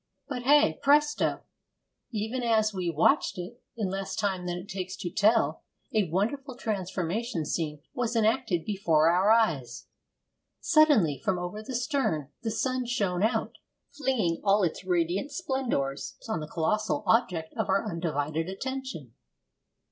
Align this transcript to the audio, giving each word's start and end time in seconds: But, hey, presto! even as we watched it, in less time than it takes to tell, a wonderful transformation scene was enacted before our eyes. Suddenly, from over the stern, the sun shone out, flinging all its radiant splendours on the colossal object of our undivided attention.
But, 0.27 0.41
hey, 0.41 0.79
presto! 0.81 1.43
even 2.09 2.41
as 2.41 2.73
we 2.73 2.89
watched 2.89 3.37
it, 3.37 3.61
in 3.77 3.87
less 3.91 4.15
time 4.15 4.47
than 4.47 4.57
it 4.57 4.67
takes 4.67 4.95
to 4.95 5.11
tell, 5.11 5.61
a 5.93 6.09
wonderful 6.09 6.55
transformation 6.55 7.45
scene 7.45 7.83
was 7.93 8.15
enacted 8.15 8.65
before 8.65 9.11
our 9.11 9.29
eyes. 9.31 9.85
Suddenly, 10.59 11.21
from 11.23 11.37
over 11.37 11.61
the 11.61 11.75
stern, 11.75 12.31
the 12.41 12.49
sun 12.49 12.87
shone 12.87 13.21
out, 13.21 13.59
flinging 13.91 14.41
all 14.43 14.63
its 14.63 14.83
radiant 14.83 15.31
splendours 15.31 16.17
on 16.27 16.39
the 16.39 16.47
colossal 16.47 17.03
object 17.05 17.53
of 17.55 17.69
our 17.69 17.85
undivided 17.87 18.49
attention. 18.49 19.13